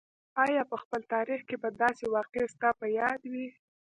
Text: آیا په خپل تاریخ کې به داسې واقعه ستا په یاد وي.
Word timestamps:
آیا 0.43 0.63
په 0.71 0.75
خپل 0.83 1.01
تاریخ 1.13 1.41
کې 1.49 1.55
به 1.61 1.69
داسې 1.83 2.05
واقعه 2.15 2.51
ستا 2.53 2.69
په 2.79 2.85
یاد 2.99 3.21
وي. 3.31 3.47